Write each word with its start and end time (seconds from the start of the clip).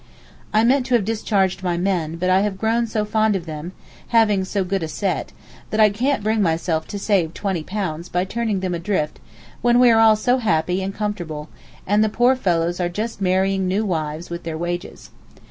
I 0.51 0.63
meant 0.63 0.87
to 0.87 0.95
have 0.95 1.05
discharged 1.05 1.61
my 1.61 1.77
men, 1.77 2.15
but 2.15 2.27
I 2.27 2.39
have 2.41 2.57
grown 2.57 2.87
so 2.87 3.05
fond 3.05 3.35
of 3.35 3.45
them 3.45 3.71
(having 4.07 4.43
so 4.45 4.63
good 4.63 4.81
a 4.81 4.87
set), 4.87 5.31
that 5.69 5.79
I 5.79 5.91
can't 5.91 6.23
bring 6.23 6.41
myself 6.41 6.87
to 6.87 6.97
save 6.97 7.35
£20 7.35 8.11
by 8.11 8.25
turning 8.25 8.61
them 8.61 8.73
adrift 8.73 9.19
when 9.61 9.79
we 9.79 9.91
are 9.91 9.99
all 9.99 10.15
so 10.15 10.39
happy 10.39 10.81
and 10.81 10.91
comfortable, 10.95 11.49
and 11.85 12.03
the 12.03 12.09
poor 12.09 12.35
fellows 12.35 12.79
are 12.79 12.89
just 12.89 13.21
marrying 13.21 13.67
new 13.67 13.85
wives 13.85 14.31
with 14.31 14.41
their 14.41 14.57
wages. 14.57 15.11